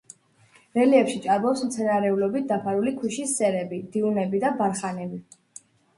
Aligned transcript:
რელიეფში 0.77 1.19
ჭარბობს 1.25 1.61
მცენარეულობით 1.67 2.47
დაფარული 2.53 2.95
ქვიშის 3.03 3.35
სერები, 3.41 3.79
დიუნები 3.97 4.43
და 4.47 4.53
ბარხანები. 4.63 5.21